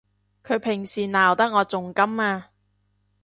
[0.43, 2.49] 佢平時鬧得我仲甘啊！